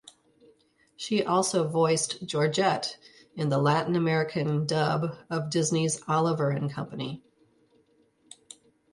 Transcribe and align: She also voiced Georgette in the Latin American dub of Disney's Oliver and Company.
She 0.95 1.23
also 1.23 1.67
voiced 1.67 2.25
Georgette 2.25 2.97
in 3.35 3.49
the 3.49 3.59
Latin 3.59 3.95
American 3.95 4.65
dub 4.65 5.15
of 5.29 5.51
Disney's 5.51 6.01
Oliver 6.07 6.49
and 6.49 6.71
Company. 6.73 7.21